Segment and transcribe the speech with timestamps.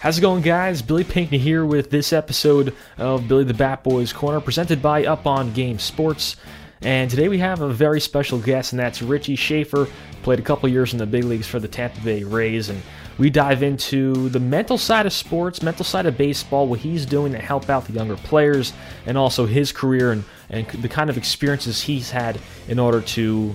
[0.00, 0.80] How's it going, guys?
[0.80, 5.26] Billy Pinckney here with this episode of Billy the Bat Boys Corner, presented by Up
[5.26, 6.36] on Game Sports.
[6.80, 9.88] And today we have a very special guest, and that's Richie Shaffer.
[10.22, 12.80] Played a couple years in the big leagues for the Tampa Bay Rays, and
[13.18, 17.32] we dive into the mental side of sports, mental side of baseball, what he's doing
[17.32, 18.72] to help out the younger players,
[19.04, 23.54] and also his career and, and the kind of experiences he's had in order to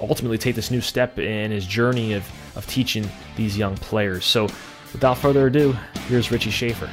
[0.00, 4.24] ultimately take this new step in his journey of, of teaching these young players.
[4.24, 4.48] So
[4.92, 5.76] Without further ado,
[6.08, 6.90] here's Richie Shaffer.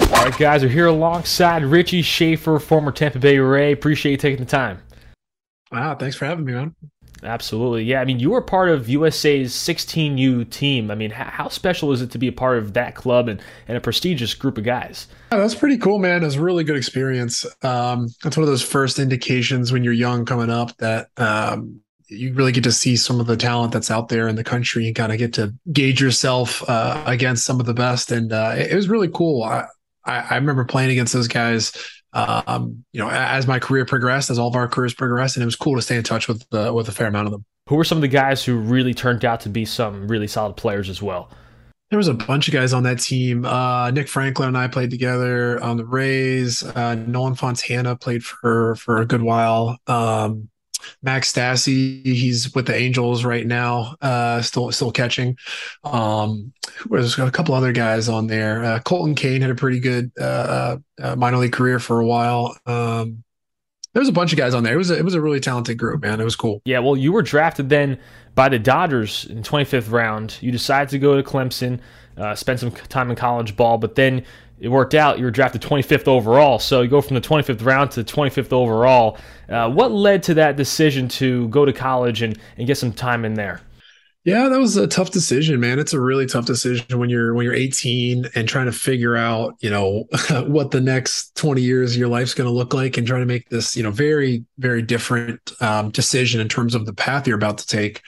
[0.00, 3.72] All right, guys, we're here alongside Richie Shaffer, former Tampa Bay Ray.
[3.72, 4.82] Appreciate you taking the time.
[5.72, 6.74] Wow, thanks for having me, man.
[7.22, 7.82] Absolutely.
[7.84, 10.90] Yeah, I mean, you were part of USA's 16U team.
[10.90, 13.76] I mean, how special is it to be a part of that club and, and
[13.76, 15.08] a prestigious group of guys?
[15.32, 16.22] Yeah, that's pretty cool, man.
[16.22, 17.46] It was a really good experience.
[17.64, 22.32] Um, that's one of those first indications when you're young coming up that um, you
[22.34, 24.94] really get to see some of the talent that's out there in the country and
[24.94, 28.12] kind of get to gauge yourself uh, against some of the best.
[28.12, 29.42] And uh, it, was really cool.
[29.42, 29.66] I,
[30.04, 31.72] I, remember playing against those guys.
[32.12, 35.46] Um, you know, as my career progressed, as all of our careers progressed, and it
[35.46, 37.44] was cool to stay in touch with the, with a fair amount of them.
[37.68, 40.56] Who were some of the guys who really turned out to be some really solid
[40.56, 41.30] players as well?
[41.90, 43.44] There was a bunch of guys on that team.
[43.44, 46.62] Uh, Nick Franklin and I played together on the Rays.
[46.62, 49.76] Uh, Nolan Fontana played for for a good while.
[49.86, 50.48] Um,
[51.02, 55.36] Max Stassi, he's with the Angels right now, uh, still still catching.
[55.84, 56.52] Um,
[56.90, 58.64] there's a couple other guys on there.
[58.64, 62.56] Uh, Colton Cain had a pretty good uh, uh, minor league career for a while.
[62.66, 63.22] Um,
[63.96, 64.74] there was a bunch of guys on there.
[64.74, 66.20] It was a, it was a really talented group, man.
[66.20, 66.60] It was cool.
[66.66, 67.98] Yeah, well, you were drafted then
[68.34, 70.36] by the Dodgers in 25th round.
[70.42, 71.80] You decided to go to Clemson,
[72.18, 74.26] uh, spend some time in college ball, but then
[74.58, 75.18] it worked out.
[75.18, 76.58] You were drafted 25th overall.
[76.58, 79.18] So you go from the 25th round to 25th overall.
[79.48, 83.24] Uh, what led to that decision to go to college and, and get some time
[83.24, 83.60] in there?
[84.26, 85.78] Yeah, that was a tough decision, man.
[85.78, 89.54] It's a really tough decision when you're when you're 18 and trying to figure out,
[89.60, 90.02] you know,
[90.48, 93.26] what the next 20 years of your life's going to look like, and trying to
[93.26, 97.36] make this, you know, very very different um, decision in terms of the path you're
[97.36, 98.02] about to take.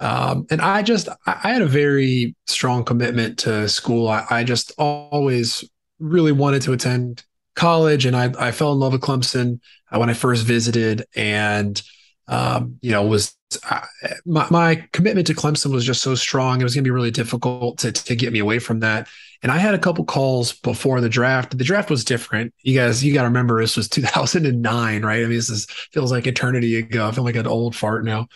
[0.00, 4.08] Um, and I just I had a very strong commitment to school.
[4.08, 8.92] I, I just always really wanted to attend college, and I, I fell in love
[8.92, 9.60] with Clemson
[9.90, 11.80] uh, when I first visited, and
[12.28, 13.34] um, you know was
[13.68, 13.80] uh,
[14.26, 16.60] my, my commitment to Clemson was just so strong.
[16.60, 19.08] It was going to be really difficult to to get me away from that.
[19.42, 21.56] And I had a couple calls before the draft.
[21.56, 22.52] The draft was different.
[22.62, 25.20] You guys, you got to remember this was 2009, right?
[25.20, 27.06] I mean, this is feels like eternity ago.
[27.06, 28.26] I feel like an old fart now.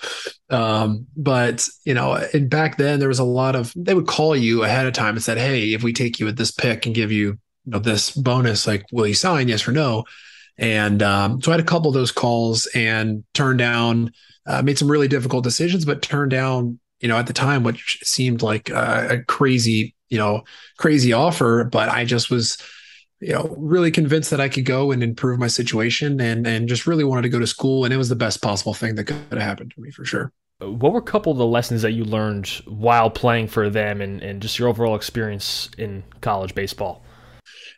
[0.48, 4.36] Um, but you know, and back then there was a lot of they would call
[4.36, 6.94] you ahead of time and said, "Hey, if we take you at this pick and
[6.94, 10.05] give you you know this bonus like will you sign yes or no?
[10.59, 14.12] And um, so i had a couple of those calls and turned down
[14.47, 17.76] uh, made some really difficult decisions but turned down you know at the time what
[18.03, 20.44] seemed like a, a crazy you know
[20.76, 21.64] crazy offer.
[21.64, 22.59] But i just was
[23.20, 26.87] you know really convinced that i could go and improve my situation and and just
[26.87, 27.85] really wanted to go to school.
[27.85, 30.32] And it was the best possible thing that could have happened to me for sure.
[30.59, 34.23] What were a couple of the lessons that you learned while playing for them and,
[34.23, 37.03] and just your overall experience in college baseball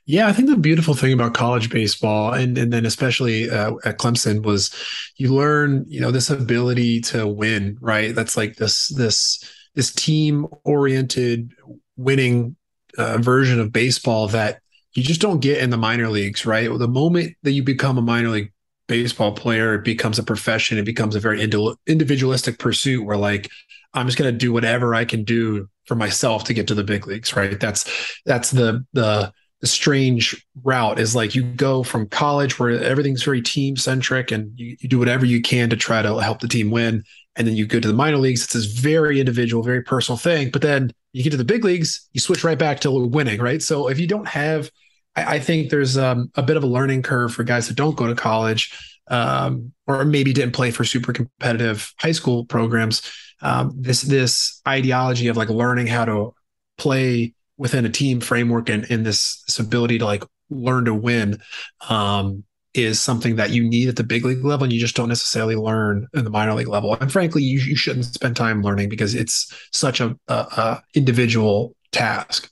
[0.07, 3.99] yeah, I think the beautiful thing about college baseball, and and then especially uh, at
[3.99, 4.75] Clemson, was
[5.17, 7.79] you learn, you know, this ability to win.
[7.81, 9.43] Right, that's like this this
[9.75, 11.53] this team oriented
[11.97, 12.57] winning
[12.99, 14.61] uh, version of baseball that
[14.95, 16.71] you just don't get in the minor leagues, right?
[16.77, 18.53] The moment that you become a minor league
[18.87, 20.79] baseball player, it becomes a profession.
[20.79, 23.51] It becomes a very individualistic pursuit where like
[23.95, 26.85] I'm just going to do whatever I can do for myself to get to the
[26.85, 27.59] big leagues, right?
[27.59, 27.91] That's
[28.27, 29.33] that's the the the
[29.67, 34.77] strange route is like you go from college where everything's very team centric and you,
[34.81, 37.03] you do whatever you can to try to help the team win.
[37.37, 38.45] And then you go to the minor leagues.
[38.45, 40.51] It's this very individual very personal thing.
[40.51, 43.63] But then you get to the big leagues you switch right back to winning right?
[43.63, 44.71] So if you don't have
[45.17, 47.97] I, I think there's um, a bit of a learning curve for guys that don't
[47.97, 48.73] go to college
[49.09, 53.03] um, or maybe didn't play for super competitive high school programs.
[53.43, 56.35] Um, this this ideology of like learning how to
[56.79, 61.41] play within a team framework and, and this, this ability to like learn to win
[61.89, 65.09] um, is something that you need at the big league level and you just don't
[65.09, 68.89] necessarily learn in the minor league level and frankly you, you shouldn't spend time learning
[68.89, 72.51] because it's such a, a, a individual task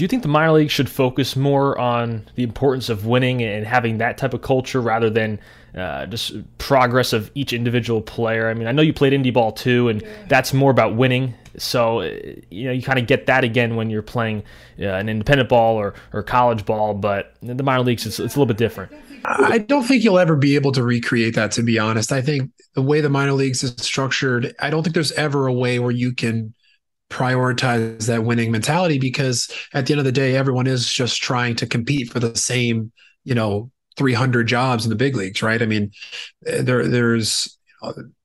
[0.00, 3.66] do you think the minor league should focus more on the importance of winning and
[3.66, 5.38] having that type of culture rather than
[5.76, 8.48] uh, just progress of each individual player?
[8.48, 11.34] I mean, I know you played indie ball too, and that's more about winning.
[11.56, 12.10] So uh,
[12.50, 14.42] you know you kind of get that again when you're playing
[14.78, 18.34] uh, an independent ball or, or college ball, but in the minor leagues it's, it's
[18.34, 18.92] a little bit different.
[19.24, 21.52] I don't think you'll ever be able to recreate that.
[21.52, 24.94] To be honest, I think the way the minor leagues is structured, I don't think
[24.94, 26.54] there's ever a way where you can
[27.10, 31.56] prioritize that winning mentality because at the end of the day, everyone is just trying
[31.56, 32.92] to compete for the same,
[33.24, 35.60] you know, 300 jobs in the big leagues, right?
[35.60, 35.90] I mean,
[36.42, 37.58] there there's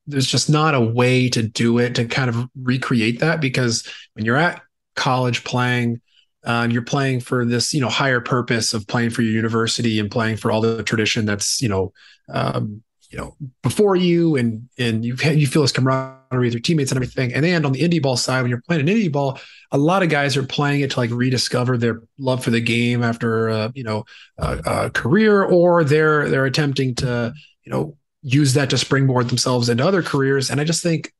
[0.07, 4.25] there's just not a way to do it to kind of recreate that because when
[4.25, 4.61] you're at
[4.95, 6.01] college playing,
[6.43, 10.11] um, you're playing for this, you know, higher purpose of playing for your university and
[10.11, 11.91] playing for all the tradition that's, you know,
[12.29, 16.91] um, you know before you and and you you feel this camaraderie with your teammates
[16.91, 17.33] and everything.
[17.33, 19.39] And then on the indie ball side when you're playing an indie ball
[19.71, 23.03] a lot of guys are playing it to like rediscover their love for the game
[23.03, 24.05] after uh, you know
[24.37, 27.95] a, a career or they're they're attempting to you know
[28.25, 31.12] use that to springboard themselves into other careers and i just think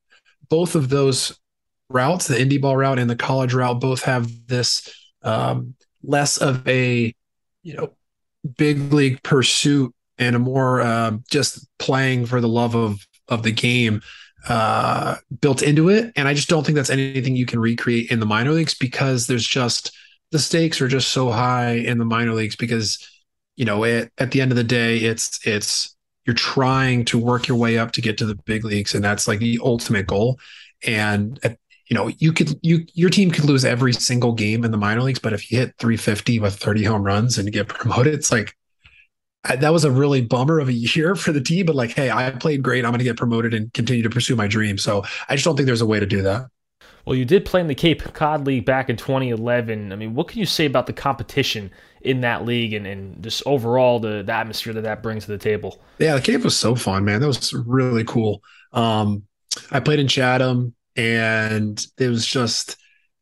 [0.50, 1.40] both of those
[1.90, 4.90] routes the indie ball route and the college route both have this
[5.24, 7.14] um, less of a
[7.64, 7.92] you know
[8.58, 13.52] big league pursuit and a more uh, just playing for the love of of the
[13.52, 14.02] game
[14.48, 16.12] uh, built into it.
[16.16, 19.28] And I just don't think that's anything you can recreate in the minor leagues because
[19.28, 19.96] there's just
[20.32, 23.00] the stakes are just so high in the minor leagues because
[23.56, 25.95] you know it, at the end of the day it's it's
[26.26, 29.28] you're trying to work your way up to get to the big leagues and that's
[29.28, 30.40] like the ultimate goal
[30.86, 31.40] and
[31.88, 35.02] you know you could you your team could lose every single game in the minor
[35.02, 38.56] leagues but if you hit 350 with 30 home runs and get promoted it's like
[39.46, 42.32] that was a really bummer of a year for the team, but like, hey, I
[42.32, 42.84] played great.
[42.84, 44.78] I'm going to get promoted and continue to pursue my dream.
[44.78, 46.48] So I just don't think there's a way to do that.
[47.06, 49.92] Well, you did play in the Cape Cod League back in 2011.
[49.92, 51.72] I mean, what can you say about the competition
[52.02, 55.38] in that league and, and just overall the, the atmosphere that that brings to the
[55.38, 55.82] table?
[56.00, 57.22] Yeah, the Cape was so fun, man.
[57.22, 58.42] That was really cool.
[58.74, 59.24] Um,
[59.72, 62.78] I played in Chatham, and it was just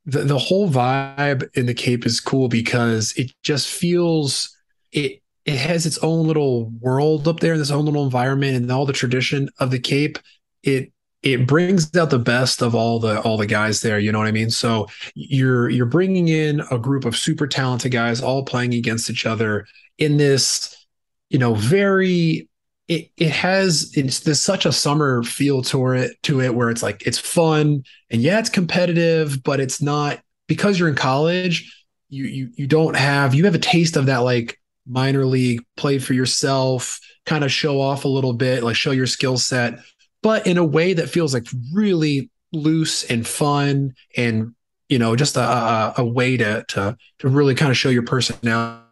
[0.06, 4.56] the, the whole vibe in the Cape is cool because it just feels
[4.92, 8.86] it it has its own little world up there, this own little environment, and all
[8.86, 10.18] the tradition of the Cape.
[10.62, 10.93] It
[11.24, 14.00] it brings out the best of all the all the guys there.
[14.00, 14.50] You know what I mean?
[14.50, 19.25] So you're you're bringing in a group of super talented guys, all playing against each
[19.25, 19.66] other
[19.98, 20.86] in this,
[21.30, 22.50] you know, very.
[22.89, 26.84] It, it has it's there's such a summer feel to it to it where it's
[26.84, 32.25] like it's fun and yeah it's competitive but it's not because you're in college you
[32.25, 36.13] you you don't have you have a taste of that like minor league, play for
[36.13, 39.80] yourself, kind of show off a little bit, like show your skill set,
[40.24, 44.56] but in a way that feels like really loose and fun and
[44.89, 48.03] you know just a, a, a way to to to really kind of show your
[48.03, 48.84] personality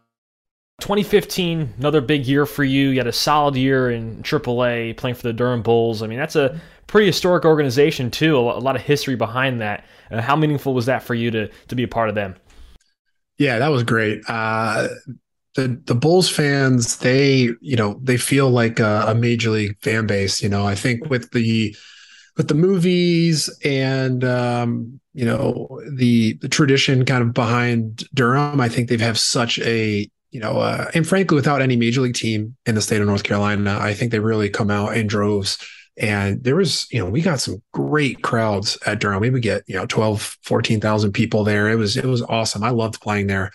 [0.82, 2.88] 2015, another big year for you.
[2.88, 6.02] You had a solid year in AAA, playing for the Durham Bulls.
[6.02, 8.36] I mean, that's a pretty historic organization too.
[8.36, 9.84] A lot of history behind that.
[10.10, 12.34] Uh, how meaningful was that for you to to be a part of them?
[13.38, 14.22] Yeah, that was great.
[14.28, 14.88] Uh,
[15.54, 20.06] the the Bulls fans they you know they feel like a, a, major league fan
[20.06, 20.42] base.
[20.42, 21.76] You know, I think with the
[22.36, 28.68] with the movies and um, you know the the tradition kind of behind Durham, I
[28.68, 32.56] think they've have such a you know uh, and frankly without any major league team
[32.64, 35.58] in the state of North Carolina, I think they really come out in droves.
[35.98, 39.20] And there was, you know, we got some great crowds at Durham.
[39.20, 41.68] We would get, you know, 12, 14,000 people there.
[41.68, 42.64] It was, it was awesome.
[42.64, 43.52] I loved playing there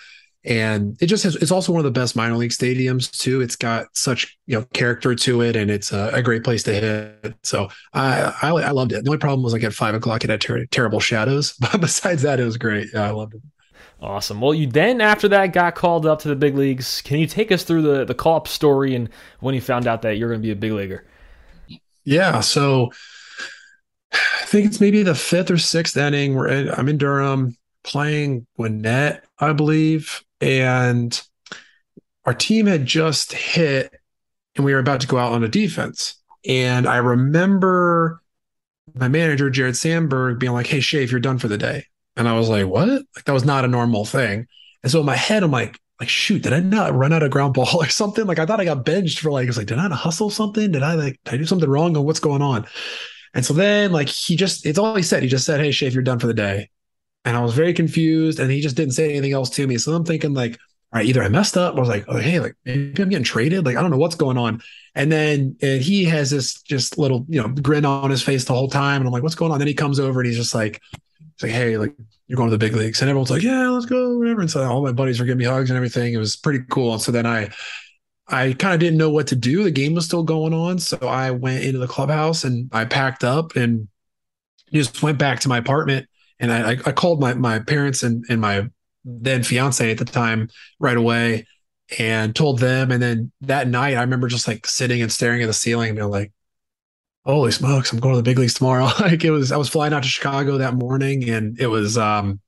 [0.48, 3.56] and it just has it's also one of the best minor league stadiums too it's
[3.56, 7.36] got such you know character to it and it's a, a great place to hit
[7.44, 10.30] so I, I, I loved it the only problem was like at five o'clock it
[10.30, 13.42] had ter- terrible shadows but besides that it was great yeah i loved it
[14.00, 14.42] Awesome.
[14.42, 17.02] Well, you then after that got called up to the big leagues.
[17.02, 20.04] Can you take us through the the call up story and when you found out
[20.04, 21.04] that you're going to be a big leaguer?
[22.04, 22.42] Yeah.
[22.42, 22.92] So
[24.14, 26.36] I think it's maybe the fifth or sixth inning.
[26.36, 31.20] We're in, I'm in Durham playing Gwinnett, I believe, and
[32.26, 33.92] our team had just hit,
[34.56, 36.22] and we were about to go out on a defense.
[36.48, 38.22] And I remember
[38.94, 42.28] my manager Jared Sandberg being like, "Hey, Shay, if you're done for the day," and
[42.28, 44.48] I was like, "What?" Like that was not a normal thing.
[44.84, 47.32] And so in my head, I'm like, like shoot, did I not run out of
[47.32, 48.26] ground ball or something?
[48.26, 50.72] Like I thought I got benched for like, I was like, did I hustle something?
[50.72, 51.96] Did I like, did I do something wrong?
[51.98, 52.68] Or what's going on?
[53.34, 55.24] And so then like he just, it's all he said.
[55.24, 56.70] He just said, Hey, Shay, if you're done for the day.
[57.28, 59.78] And I was very confused and he just didn't say anything else to me.
[59.78, 61.76] So I'm thinking like, all right, either I messed up.
[61.76, 63.66] I was like, oh, hey, like maybe I'm getting traded.
[63.66, 64.62] Like, I don't know what's going on.
[64.96, 68.54] And then and he has this just little, you know, grin on his face the
[68.54, 69.02] whole time.
[69.02, 69.60] And I'm like, what's going on?
[69.60, 70.82] Then he comes over and he's just like,
[71.20, 71.94] he's like, hey, like
[72.28, 73.02] you're going to the big leagues.
[73.02, 74.40] And everyone's like, yeah, let's go, whatever.
[74.40, 76.14] And so all my buddies were giving me hugs and everything.
[76.14, 76.94] It was pretty cool.
[76.94, 77.50] And so then I,
[78.30, 79.66] I kind of didn't know what to do.
[79.66, 80.80] The game was still going on.
[80.80, 83.90] So I went into the clubhouse and I packed up and
[84.72, 86.08] just went back to my apartment.
[86.40, 88.70] And I, I called my, my parents and, and my
[89.04, 91.46] then fiance at the time right away
[91.98, 92.92] and told them.
[92.92, 95.98] And then that night, I remember just like sitting and staring at the ceiling and
[95.98, 96.32] being like,
[97.26, 98.86] holy smokes, I'm going to the big leagues tomorrow.
[99.00, 102.40] like it was, I was flying out to Chicago that morning and it was, um,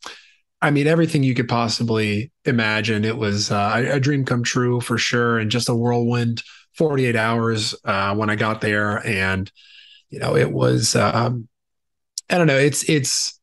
[0.62, 3.06] I mean, everything you could possibly imagine.
[3.06, 5.40] It was uh, a, dream come true for sure.
[5.40, 6.44] And just a whirlwind
[6.74, 9.06] 48 hours uh, when I got there.
[9.08, 9.50] And,
[10.10, 11.48] you know, it was, um,
[12.30, 13.39] I don't know, it's, it's,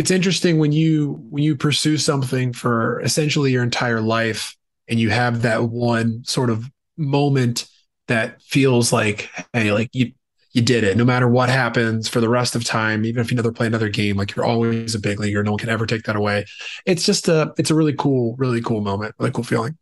[0.00, 4.56] it's interesting when you when you pursue something for essentially your entire life
[4.88, 7.68] and you have that one sort of moment
[8.08, 10.12] that feels like hey like you
[10.54, 10.96] you did it.
[10.96, 13.90] No matter what happens for the rest of time even if you never play another
[13.90, 16.46] game like you're always a big leaguer no one can ever take that away.
[16.86, 19.76] It's just a it's a really cool really cool moment really cool feeling.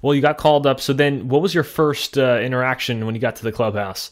[0.00, 0.80] Well you got called up.
[0.80, 4.10] So then what was your first uh, interaction when you got to the clubhouse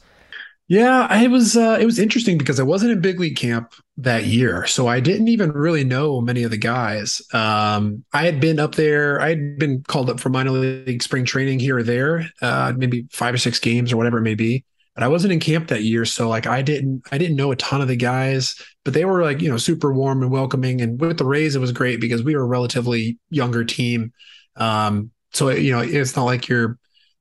[0.69, 4.25] yeah, it was uh, it was interesting because I wasn't in big league camp that
[4.25, 7.23] year, so I didn't even really know many of the guys.
[7.33, 11.25] Um, I had been up there, I had been called up for minor league spring
[11.25, 14.63] training here or there, uh, maybe five or six games or whatever it may be.
[14.95, 17.57] But I wasn't in camp that year, so like I didn't I didn't know a
[17.57, 20.83] ton of the guys, but they were like you know super warm and welcoming.
[20.83, 24.13] And with the Rays, it was great because we were a relatively younger team.
[24.57, 26.79] Um, so you know it's not like you're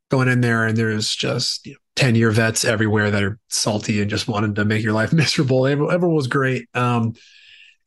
[0.09, 3.99] going in there and there's just you know, 10 year vets everywhere that are salty
[4.01, 5.67] and just wanted to make your life miserable.
[5.67, 6.67] Everyone was great.
[6.73, 7.13] Um,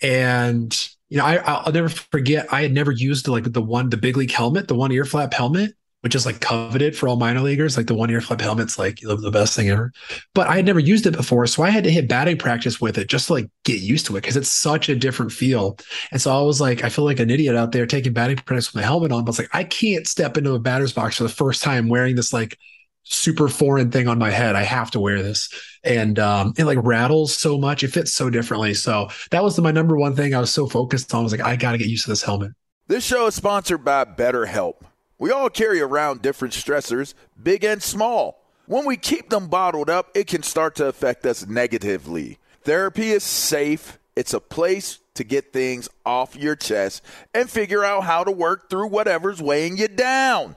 [0.02, 2.52] and you know, I, I'll never forget.
[2.52, 5.34] I had never used like the one, the big league helmet, the one ear flap
[5.34, 7.76] helmet, which is like coveted for all minor leaguers.
[7.76, 9.92] Like the one ear flap helmet's like the best thing ever.
[10.34, 12.96] But I had never used it before, so I had to hit batting practice with
[12.96, 15.76] it just to like get used to it because it's such a different feel.
[16.12, 18.72] And so I was like, I feel like an idiot out there taking batting practice
[18.72, 19.24] with my helmet on.
[19.24, 22.14] But it's like I can't step into a batter's box for the first time wearing
[22.14, 22.56] this like
[23.04, 24.56] super foreign thing on my head.
[24.56, 25.48] I have to wear this.
[25.82, 27.82] And um, it like rattles so much.
[27.82, 28.74] It fits so differently.
[28.74, 31.20] So that was my number one thing I was so focused on.
[31.20, 32.52] I was like, I got to get used to this helmet.
[32.86, 34.82] This show is sponsored by BetterHelp.
[35.18, 38.42] We all carry around different stressors, big and small.
[38.66, 42.38] When we keep them bottled up, it can start to affect us negatively.
[42.62, 43.98] Therapy is safe.
[44.16, 47.02] It's a place to get things off your chest
[47.34, 50.56] and figure out how to work through whatever's weighing you down.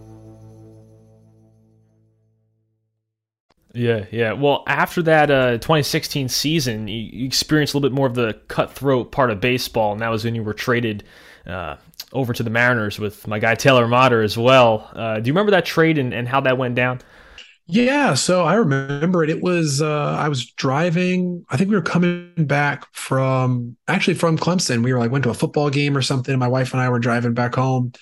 [3.73, 4.33] Yeah, yeah.
[4.33, 9.11] Well, after that uh, 2016 season, you, experienced a little bit more of the cutthroat
[9.11, 11.03] part of baseball, and that was when you were traded
[11.45, 11.77] uh,
[12.11, 14.89] over to the Mariners with my guy Taylor Motter as well.
[14.93, 16.99] Uh, do you remember that trade and, and how that went down?
[17.67, 19.29] Yeah, so I remember it.
[19.29, 21.45] It was uh, I was driving.
[21.49, 24.83] I think we were coming back from actually from Clemson.
[24.83, 26.37] We were like went to a football game or something.
[26.37, 27.93] My wife and I were driving back home,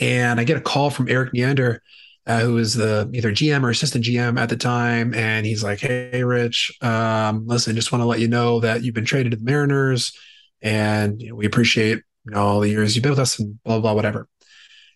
[0.00, 1.82] and I get a call from Erik Neander
[2.26, 5.80] uh, who was the either GM or assistant GM at the time, and he's like,
[5.80, 9.38] "Hey, Rich, um, listen, just want to let you know that you've been traded to
[9.38, 10.16] the Mariners,
[10.60, 13.60] and you know, we appreciate you know, all the years you've been with us, and
[13.64, 14.28] blah blah whatever."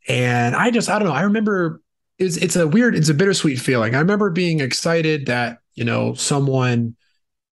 [0.08, 1.14] And I just, I don't know.
[1.14, 1.80] I remember
[2.18, 3.94] it's it's a weird, it's a bittersweet feeling.
[3.94, 6.94] I remember being excited that you know someone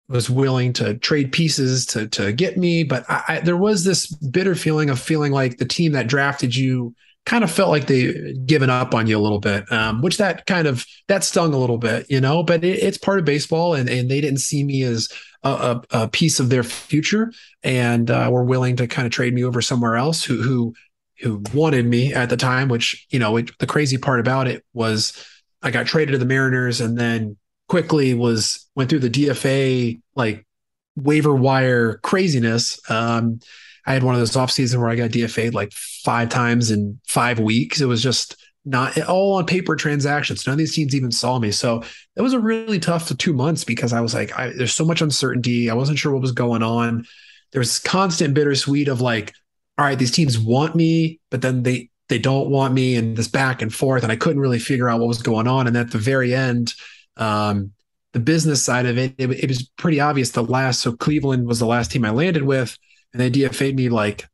[0.10, 4.08] was willing to trade pieces to to get me, but I, I, there was this
[4.08, 6.96] bitter feeling of feeling like the team that drafted you
[7.28, 10.46] kind of felt like they given up on you a little bit, um, which that
[10.46, 12.42] kind of that stung a little bit, you know.
[12.42, 15.10] But it, it's part of baseball, and and they didn't see me as
[15.44, 19.34] a, a, a piece of their future, and uh, were willing to kind of trade
[19.34, 20.74] me over somewhere else who who
[21.20, 22.70] who wanted me at the time.
[22.70, 25.28] Which you know, it, the crazy part about it was
[25.62, 27.36] I got traded to the Mariners, and then
[27.68, 30.48] quickly was went through the DFA like
[30.96, 32.80] waiver wire craziness.
[32.90, 33.42] Um,
[33.88, 37.00] I had one of those off seasons where I got DFA'd like five times in
[37.08, 37.80] five weeks.
[37.80, 40.46] It was just not all on paper transactions.
[40.46, 41.52] None of these teams even saw me.
[41.52, 41.84] So
[42.18, 45.02] it was a really tough two months because I was like, I, there's so much
[45.02, 45.70] uncertainty.
[45.70, 47.06] I wasn't sure what was going on.
[47.54, 49.34] There was constant bittersweet of like,
[49.78, 53.28] all right, these teams want me, but then they they don't want me, and this
[53.28, 55.68] back and forth, and I couldn't really figure out what was going on.
[55.68, 56.74] And at the very end,
[57.18, 57.72] um,
[58.14, 60.32] the business side of it, it, it was pretty obvious.
[60.32, 62.78] The last, so Cleveland was the last team I landed with
[63.18, 64.28] and they DFA'd me like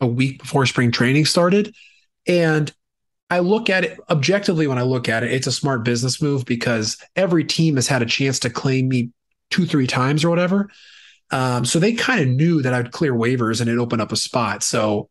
[0.00, 1.74] a week before spring training started.
[2.26, 2.72] And
[3.30, 6.44] I look at it objectively when I look at it, it's a smart business move
[6.44, 9.10] because every team has had a chance to claim me
[9.50, 10.70] two, three times or whatever.
[11.30, 14.16] Um, so they kind of knew that I'd clear waivers and it opened up a
[14.16, 14.62] spot.
[14.62, 15.10] So,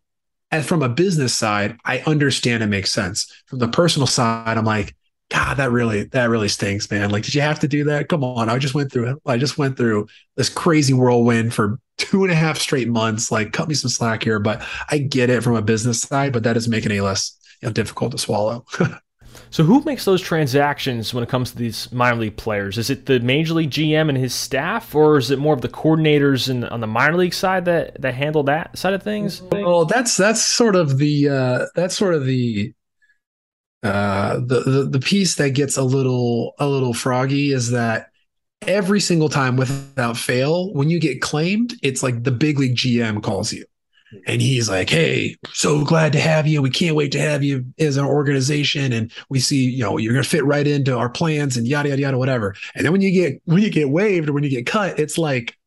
[0.50, 3.32] and from a business side, I understand it makes sense.
[3.48, 4.96] From the personal side, I'm like,
[5.30, 7.10] God, that really that really stinks, man.
[7.10, 8.08] Like, did you have to do that?
[8.08, 9.18] Come on, I just went through it.
[9.26, 13.32] I just went through this crazy whirlwind for two and a half straight months.
[13.32, 16.44] Like, cut me some slack here, but I get it from a business side, but
[16.44, 18.66] that doesn't make it any less you know, difficult to swallow.
[19.50, 22.78] so, who makes those transactions when it comes to these minor league players?
[22.78, 25.70] Is it the major league GM and his staff, or is it more of the
[25.70, 29.42] coordinators in, on the minor league side that that handle that side of things?
[29.42, 32.74] Well, that's that's sort of the uh, that's sort of the
[33.84, 38.10] uh, the, the the piece that gets a little a little froggy is that
[38.64, 43.22] every single time without fail, when you get claimed, it's like the big league GM
[43.22, 43.66] calls you.
[44.26, 46.62] And he's like, Hey, so glad to have you.
[46.62, 48.94] We can't wait to have you as an organization.
[48.94, 52.02] And we see, you know, you're gonna fit right into our plans and yada yada
[52.02, 52.56] yada, whatever.
[52.76, 55.18] And then when you get when you get waived or when you get cut, it's
[55.18, 55.58] like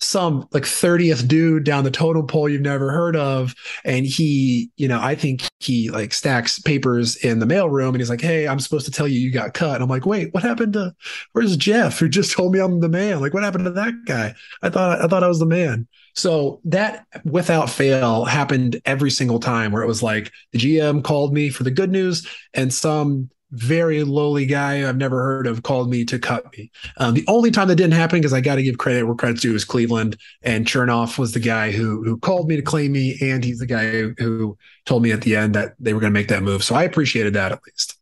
[0.00, 3.54] some like 30th dude down the totem pole you've never heard of.
[3.84, 8.10] And he you know i think he like stacks papers in the mailroom and he's
[8.10, 9.74] like hey i'm supposed to tell you you got cut.
[9.74, 10.94] And i'm like wait what happened to
[11.32, 13.20] where's jeff who just told me i'm the man?
[13.20, 14.34] Like what happened to that guy?
[14.62, 15.86] I thought i thought i was the man.
[16.14, 21.32] So that without fail happened every single time where it was like the gm called
[21.32, 25.90] me for the good news and some very lowly guy I've never heard of called
[25.90, 26.70] me to cut me.
[26.98, 29.42] Um, the only time that didn't happen, because I got to give credit where credit's
[29.42, 30.16] due, is Cleveland.
[30.42, 33.66] And Chernoff was the guy who who called me to claim me, and he's the
[33.66, 36.42] guy who, who told me at the end that they were going to make that
[36.42, 36.62] move.
[36.64, 37.96] So I appreciated that at least.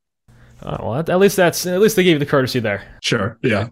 [0.63, 2.83] Uh, well, at least that's at least they gave you the courtesy there.
[3.03, 3.39] Sure.
[3.43, 3.69] Yeah.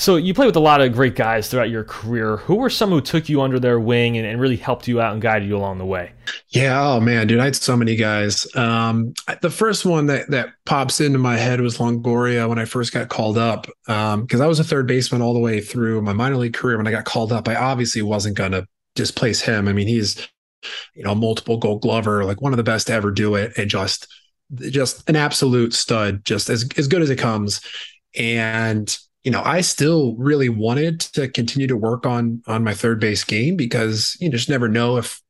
[0.00, 2.38] So you played with a lot of great guys throughout your career.
[2.38, 5.12] Who were some who took you under their wing and, and really helped you out
[5.12, 6.12] and guided you along the way?
[6.48, 8.46] Yeah, oh man, dude, I had so many guys.
[8.56, 12.94] Um, the first one that that pops into my head was Longoria when I first
[12.94, 16.14] got called up, because um, I was a third baseman all the way through my
[16.14, 16.78] minor league career.
[16.78, 19.68] When I got called up, I obviously wasn't going to displace him.
[19.68, 20.26] I mean, he's
[20.94, 23.68] you know multiple Gold Glover, like one of the best to ever do it, and
[23.68, 24.06] just
[24.56, 27.60] just an absolute stud, just as as good as it comes.
[28.18, 33.00] And you know, I still really wanted to continue to work on on my third
[33.00, 35.20] base game because you just never know if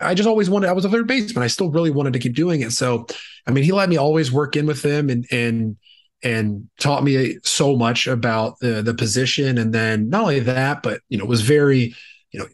[0.00, 1.42] I just always wanted I was a third baseman.
[1.42, 2.72] I still really wanted to keep doing it.
[2.72, 3.06] So,
[3.46, 5.76] I mean, he let me always work in with him and and
[6.22, 9.58] and taught me so much about the the position.
[9.58, 11.94] And then not only that, but you know, was very
[12.32, 12.46] you know,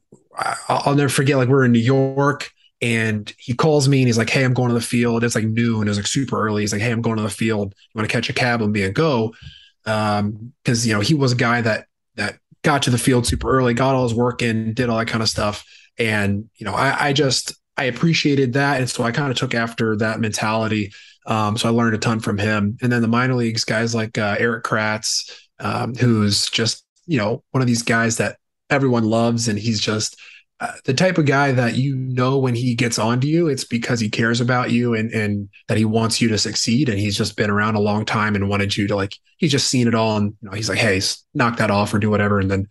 [0.69, 1.37] I'll never forget.
[1.37, 4.69] Like we're in New York, and he calls me and he's like, "Hey, I'm going
[4.69, 5.87] to the field." It's like noon.
[5.87, 6.63] It was like super early.
[6.63, 7.75] He's like, "Hey, I'm going to the field.
[7.77, 9.35] You want to catch a cab and be a go?"
[9.87, 13.51] Um, because you know he was a guy that that got to the field super
[13.51, 15.65] early, got all his work in, did all that kind of stuff,
[15.99, 19.55] and you know, I, I just I appreciated that, and so I kind of took
[19.55, 20.93] after that mentality.
[21.27, 24.19] Um, so I learned a ton from him, and then the minor leagues guys like
[24.19, 28.39] uh, Erik Kratz, um, who's just you know one of these guys that
[28.71, 30.21] everyone loves, and he's just
[30.85, 34.09] the type of guy that you know when he gets onto you, it's because he
[34.09, 36.89] cares about you and and that he wants you to succeed.
[36.89, 39.17] And he's just been around a long time and wanted you to like.
[39.39, 41.01] He's just seen it all, and you know he's like, hey,
[41.35, 42.39] knock that off or do whatever.
[42.39, 42.69] And then,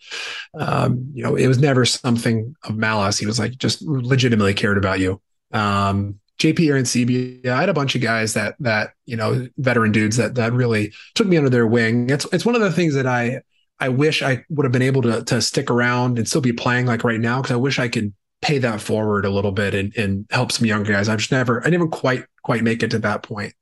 [0.57, 3.17] um, you know, it was never something of malice.
[3.17, 5.21] He was like just legitimately cared about you.
[5.51, 10.17] Um, JP Arencibia, I had a bunch of guys that that you know veteran dudes
[10.17, 12.09] that that really took me under their wing.
[12.09, 13.41] It's it's one of the things that I
[13.79, 16.85] I wish I would have been able to to stick around and still be playing
[16.85, 19.95] like right now because I wish I could pay that forward a little bit and,
[19.95, 21.09] and help some younger guys.
[21.09, 23.53] I've just never I never quite quite make it to that point.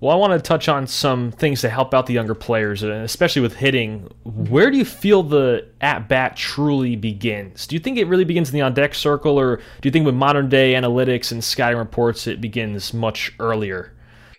[0.00, 2.90] Well, I want to touch on some things to help out the younger players, uh,
[3.04, 4.10] especially with hitting.
[4.24, 7.66] Where do you feel the at bat truly begins?
[7.66, 10.04] Do you think it really begins in the on deck circle, or do you think
[10.04, 13.96] with modern day analytics and scouting reports it begins much earlier?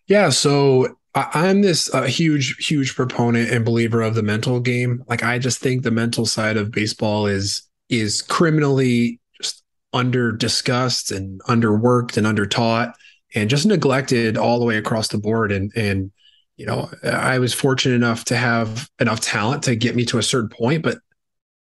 [0.08, 5.04] Yeah, so I'm this uh, huge, huge proponent and believer of the mental game.
[5.08, 11.12] Like I just think the mental side of baseball is is criminally just under discussed
[11.12, 12.96] and underworked and under taught
[13.34, 15.54] and just neglected all the way across the board.
[15.54, 16.12] And and
[16.58, 20.24] you know, I was fortunate enough to have enough talent to get me to a
[20.24, 20.98] certain point, but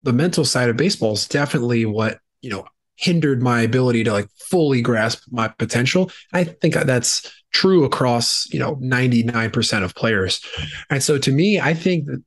[0.04, 2.66] the mental side of baseball is definitely what you know
[3.04, 6.10] hindered my ability to like fully grasp my potential.
[6.32, 10.42] I think that's true across, you know, 99% of players.
[10.90, 12.24] And so to me, I think that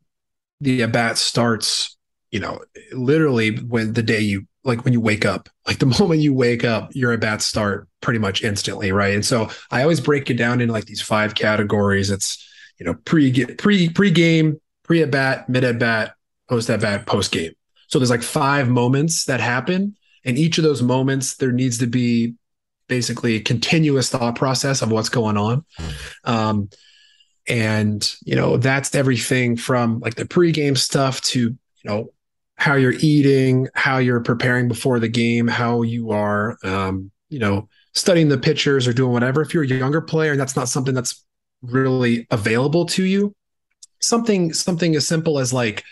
[0.61, 1.97] the at bat starts,
[2.31, 2.61] you know,
[2.93, 6.65] literally when the day you like when you wake up, like the moment you wake
[6.65, 9.15] up, your at bats start pretty much instantly, right?
[9.15, 12.11] And so I always break it down into like these five categories.
[12.11, 12.45] It's
[12.79, 16.15] you know pre pre pre game, pre at bat, mid at bat,
[16.49, 17.53] post at bat, post game.
[17.89, 21.87] So there's like five moments that happen, and each of those moments there needs to
[21.87, 22.35] be
[22.89, 25.65] basically a continuous thought process of what's going on.
[26.25, 26.69] Um,
[27.49, 32.11] and you know that's everything from like the pregame stuff to you know
[32.57, 37.69] how you're eating, how you're preparing before the game, how you are, um, you know,
[37.93, 39.43] studying the pitchers or doing whatever.
[39.43, 41.25] If you're a younger player and that's not something that's
[41.63, 43.35] really available to you,
[44.01, 45.85] something something as simple as like,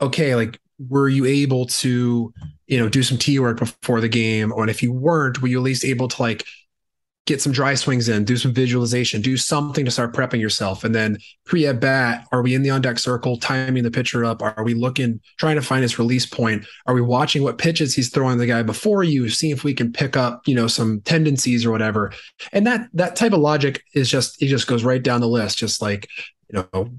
[0.00, 2.32] okay, like were you able to
[2.66, 4.52] you know do some tee work before the game?
[4.52, 6.44] Or if you weren't were you at least able to like
[7.24, 10.84] get some dry swings in do some visualization do something to start prepping yourself?
[10.84, 14.24] And then pre at bat are we in the on deck circle timing the pitcher
[14.24, 14.42] up?
[14.42, 16.66] Are we looking trying to find his release point?
[16.86, 19.92] Are we watching what pitches he's throwing the guy before you seeing if we can
[19.92, 22.12] pick up you know some tendencies or whatever?
[22.52, 25.58] And that that type of logic is just it just goes right down the list
[25.58, 26.08] just like
[26.50, 26.90] you know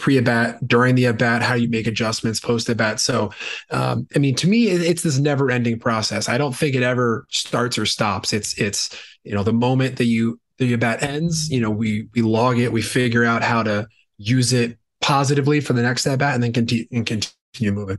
[0.00, 2.98] pre at bat, during the at bat, how you make adjustments post at bat.
[2.98, 3.30] So,
[3.70, 6.28] um, I mean, to me, it's this never ending process.
[6.28, 8.32] I don't think it ever starts or stops.
[8.32, 8.90] It's it's
[9.22, 12.58] you know the moment that you the at bat ends, you know, we we log
[12.58, 13.86] it, we figure out how to
[14.18, 17.98] use it positively for the next at bat, and then continue and continue moving.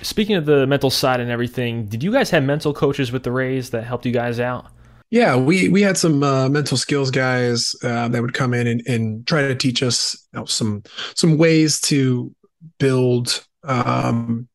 [0.00, 3.32] Speaking of the mental side and everything, did you guys have mental coaches with the
[3.32, 4.66] Rays that helped you guys out?
[5.10, 8.82] Yeah, we we had some uh, mental skills guys uh, that would come in and,
[8.86, 10.82] and try to teach us you know, some
[11.14, 12.34] some ways to
[12.78, 14.48] build um,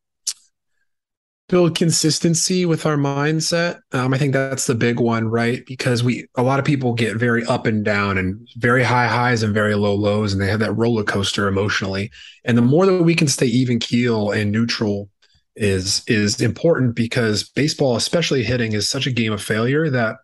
[1.47, 3.80] build consistency with our mindset.
[3.93, 5.63] Um, I think that's the big one, right?
[5.65, 9.43] Because we a lot of people get very up and down and very high highs
[9.43, 12.10] and very low lows, and they have that roller coaster emotionally.
[12.43, 15.10] And the more that we can stay even keel and neutral
[15.58, 20.17] is is important because baseball, especially hitting, is such a game of failure that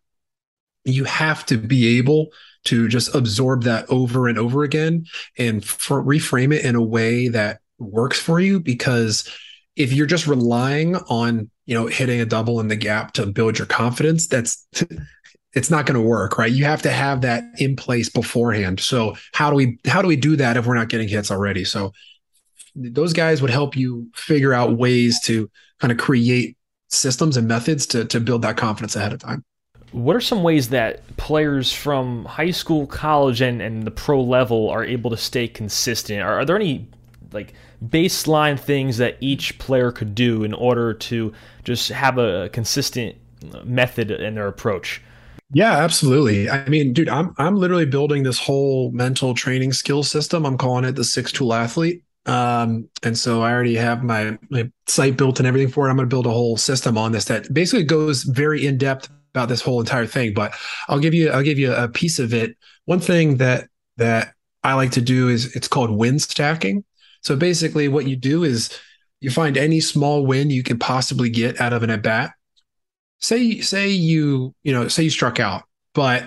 [0.86, 2.28] you have to be able
[2.66, 5.06] to just absorb that over and over again
[5.38, 8.60] and for, reframe it in a way that works for you.
[8.60, 9.30] Because
[9.76, 13.58] if you're just relying on you know hitting a double in the gap to build
[13.58, 14.68] your confidence that's
[15.54, 16.52] it's not going to work right?
[16.52, 18.80] You have to have that in place beforehand.
[18.80, 21.64] So how do we how do we do that if we're not getting hits already?
[21.64, 21.94] So
[22.76, 26.58] those guys would help you figure out ways to kind of create
[26.90, 29.44] systems and methods to to build that confidence ahead of time
[29.92, 34.70] what are some ways that players from high school college and, and the pro level
[34.70, 36.88] are able to stay consistent are, are there any
[37.32, 41.34] like baseline things that each player could do in order to
[41.64, 43.16] just have a consistent
[43.64, 45.02] method in their approach.
[45.52, 46.50] Yeah, absolutely.
[46.50, 50.46] I mean, dude, I'm I'm literally building this whole mental training skill system.
[50.46, 52.04] I'm calling it the six tool athlete.
[52.26, 55.90] Um, and so I already have my, my site built and everything for it.
[55.90, 59.10] I'm going to build a whole system on this that basically goes very in depth
[59.34, 60.34] about this whole entire thing.
[60.34, 60.54] But
[60.88, 62.56] I'll give you I'll give you a piece of it.
[62.86, 64.34] One thing that that
[64.64, 66.86] I like to do is it's called win stacking.
[67.22, 68.78] So basically, what you do is
[69.20, 72.34] you find any small win you can possibly get out of an at bat.
[73.20, 76.26] Say, say you, you know, say you struck out, but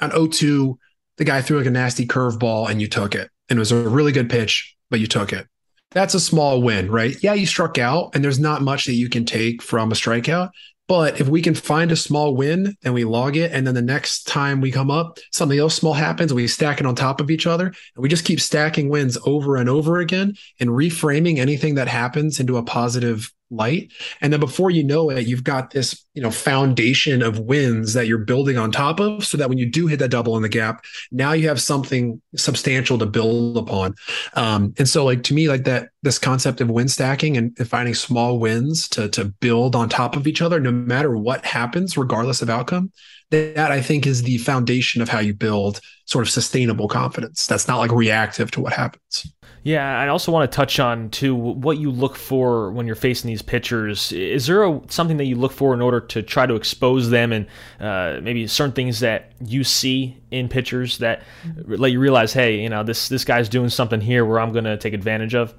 [0.00, 0.78] on 0-2,
[1.18, 3.28] the guy threw like a nasty curveball and you took it.
[3.50, 5.46] And it was a really good pitch, but you took it.
[5.92, 7.16] That's a small win, right?
[7.22, 10.50] Yeah, you struck out, and there's not much that you can take from a strikeout,
[10.86, 13.82] but if we can find a small win and we log it, and then the
[13.82, 17.30] next time we come up, something else small happens, we stack it on top of
[17.30, 21.74] each other, and we just keep stacking wins over and over again and reframing anything
[21.74, 23.92] that happens into a positive light.
[24.20, 28.06] And then before you know it, you've got this, you know, foundation of wins that
[28.06, 30.48] you're building on top of so that when you do hit that double in the
[30.48, 33.94] gap, now you have something substantial to build upon.
[34.34, 37.68] Um, and so like to me, like that, this concept of win stacking and, and
[37.68, 41.96] finding small wins to, to build on top of each other, no matter what happens,
[41.96, 42.92] regardless of outcome,
[43.30, 47.46] that I think is the foundation of how you build sort of sustainable confidence.
[47.46, 49.30] That's not like reactive to what happens.
[49.64, 53.28] Yeah, I also want to touch on too what you look for when you're facing
[53.28, 54.12] these pitchers.
[54.12, 57.32] Is there a, something that you look for in order to try to expose them,
[57.32, 57.46] and
[57.80, 61.22] uh, maybe certain things that you see in pitchers that
[61.66, 64.64] let you realize, hey, you know, this this guy's doing something here where I'm going
[64.64, 65.52] to take advantage of?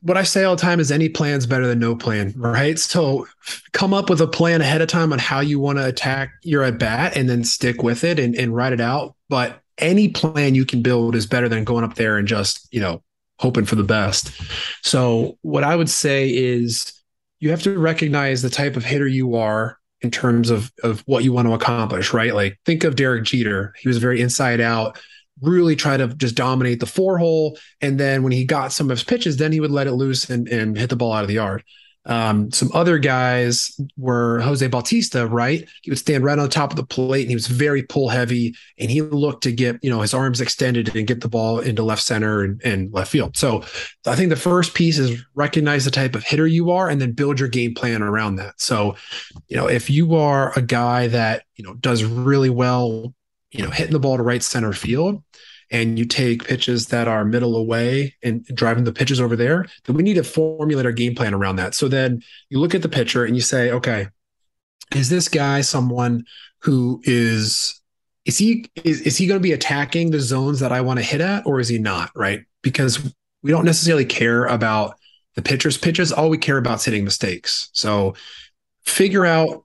[0.00, 2.78] What I say all the time is any plan's better than no plan, right?
[2.78, 3.26] So
[3.72, 6.62] come up with a plan ahead of time on how you want to attack your
[6.62, 9.16] at bat and then stick with it and, and write it out.
[9.28, 12.80] But any plan you can build is better than going up there and just, you
[12.80, 13.02] know,
[13.38, 14.32] hoping for the best.
[14.82, 16.92] So what I would say is
[17.40, 21.24] you have to recognize the type of hitter you are in terms of of what
[21.24, 22.34] you want to accomplish, right?
[22.34, 23.74] Like think of Derek Jeter.
[23.78, 24.98] He was very inside out,
[25.40, 27.58] really try to just dominate the four hole.
[27.80, 30.28] And then when he got some of his pitches, then he would let it loose
[30.30, 31.64] and, and hit the ball out of the yard.
[32.08, 35.68] Um, some other guys were Jose Bautista, right?
[35.82, 38.54] He would stand right on top of the plate and he was very pull heavy
[38.78, 41.82] and he looked to get, you know, his arms extended and get the ball into
[41.82, 43.36] left center and, and left field.
[43.36, 43.62] So
[44.06, 47.12] I think the first piece is recognize the type of hitter you are and then
[47.12, 48.58] build your game plan around that.
[48.58, 48.96] So,
[49.48, 53.12] you know, if you are a guy that, you know, does really well,
[53.50, 55.22] you know, hitting the ball to right center field,
[55.70, 59.96] and you take pitches that are middle away and driving the pitches over there, then
[59.96, 61.74] we need to formulate our game plan around that.
[61.74, 64.08] So then you look at the pitcher and you say, okay,
[64.94, 66.24] is this guy someone
[66.60, 67.80] who is
[68.24, 71.04] is he is, is he going to be attacking the zones that I want to
[71.04, 72.44] hit at or is he not, right?
[72.62, 74.96] Because we don't necessarily care about
[75.34, 76.12] the pitcher's pitches.
[76.12, 77.70] All we care about is hitting mistakes.
[77.72, 78.14] So
[78.84, 79.64] figure out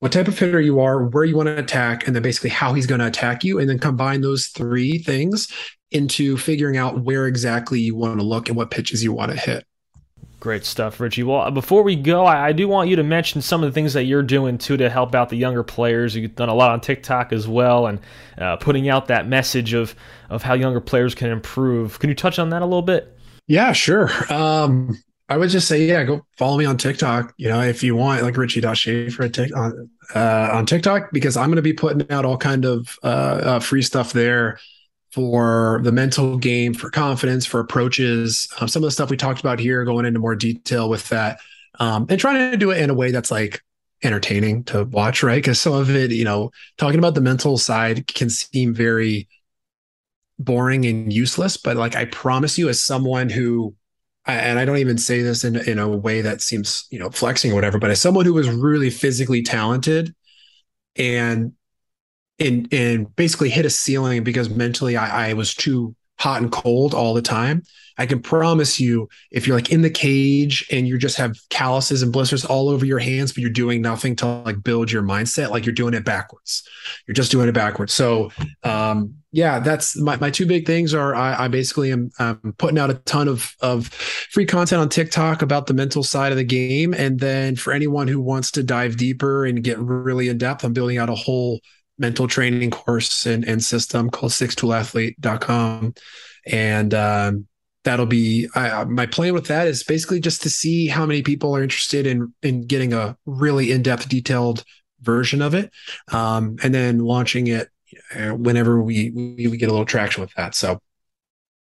[0.00, 2.72] what type of hitter you are, where you want to attack, and then basically how
[2.72, 5.48] he's going to attack you, and then combine those three things
[5.90, 9.38] into figuring out where exactly you want to look and what pitches you want to
[9.38, 9.64] hit.
[10.40, 11.22] Great stuff, Richie.
[11.22, 14.04] Well, before we go, I, do want you to mention some of the things that
[14.04, 16.16] you're doing too to help out the younger players.
[16.16, 18.00] You've done a lot on TikTok as well, and
[18.38, 19.94] uh, putting out that message of
[20.30, 21.98] of how younger players can improve.
[21.98, 23.14] Can you touch on that a little bit?
[23.48, 24.10] Yeah, sure.
[24.32, 24.96] Um,
[25.30, 27.34] I would just say, yeah, go follow me on TikTok.
[27.36, 31.56] You know, if you want, like Richie Shaffer on uh, on TikTok, because I'm going
[31.56, 34.58] to be putting out all kind of uh, uh, free stuff there
[35.12, 38.48] for the mental game, for confidence, for approaches.
[38.60, 41.38] Um, some of the stuff we talked about here, going into more detail with that,
[41.78, 43.62] um, and trying to do it in a way that's like
[44.02, 45.36] entertaining to watch, right?
[45.36, 49.28] Because some of it, you know, talking about the mental side can seem very
[50.40, 51.56] boring and useless.
[51.56, 53.76] But like, I promise you, as someone who,
[54.26, 57.52] and I don't even say this in in a way that seems you know flexing
[57.52, 60.14] or whatever, but as someone who was really physically talented
[60.96, 61.52] and
[62.38, 66.94] and and basically hit a ceiling because mentally I, I was too hot and cold
[66.94, 67.62] all the time.
[67.96, 72.02] I can promise you, if you're like in the cage and you just have calluses
[72.02, 75.50] and blisters all over your hands, but you're doing nothing to like build your mindset,
[75.50, 76.66] like you're doing it backwards.
[77.06, 77.92] You're just doing it backwards.
[77.92, 78.30] So,
[78.62, 82.78] um, yeah, that's my, my two big things are I, I basically am um, putting
[82.78, 86.44] out a ton of, of free content on TikTok about the mental side of the
[86.44, 86.94] game.
[86.94, 90.72] And then for anyone who wants to dive deeper and get really in depth, I'm
[90.72, 91.60] building out a whole
[91.96, 95.94] mental training course and, and system called sixtoolathlete.com.
[96.46, 97.46] And, um,
[97.82, 101.56] that'll be I, my plan with that is basically just to see how many people
[101.56, 104.64] are interested in in getting a really in-depth detailed
[105.00, 105.72] version of it
[106.12, 107.70] um, and then launching it
[108.14, 110.80] uh, whenever we, we, we get a little traction with that so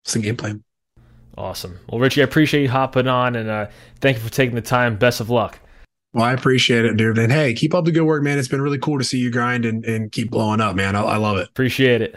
[0.04, 0.62] it's the game plan
[1.36, 3.66] awesome well richie i appreciate you hopping on and uh,
[4.00, 5.58] thank you for taking the time best of luck
[6.16, 7.18] well, I appreciate it, dude.
[7.18, 8.38] And hey, keep up the good work, man.
[8.38, 10.96] It's been really cool to see you grind and, and keep blowing up, man.
[10.96, 11.46] I, I love it.
[11.46, 12.16] Appreciate it.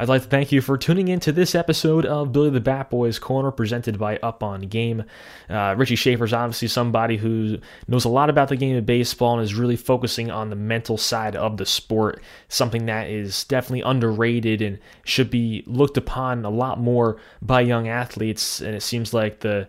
[0.00, 2.88] I'd like to thank you for tuning in to this episode of Billy the Bat
[2.88, 5.04] Boys Corner presented by Up on Game.
[5.50, 9.34] Uh, Richie Shaffer is obviously somebody who knows a lot about the game of baseball
[9.34, 13.82] and is really focusing on the mental side of the sport, something that is definitely
[13.82, 18.62] underrated and should be looked upon a lot more by young athletes.
[18.62, 19.68] And it seems like the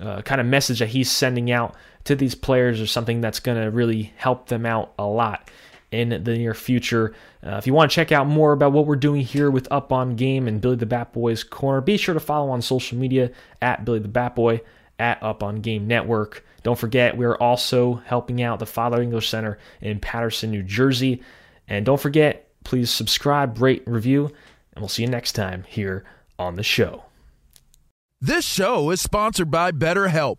[0.00, 3.62] uh, kind of message that he's sending out to these players is something that's going
[3.62, 5.48] to really help them out a lot
[5.90, 7.14] in the near future.
[7.44, 9.92] Uh, if you want to check out more about what we're doing here with Up
[9.92, 13.30] on Game and Billy the Bat Boys Corner, be sure to follow on social media
[13.62, 14.60] at Billy the Bat Boy,
[14.98, 16.44] at Up on Game Network.
[16.62, 21.22] Don't forget, we're also helping out the Father English Center in Paterson, New Jersey.
[21.68, 24.26] And don't forget, please subscribe, rate, review,
[24.72, 26.04] and we'll see you next time here
[26.38, 27.04] on the show.
[28.20, 30.38] This show is sponsored by BetterHelp.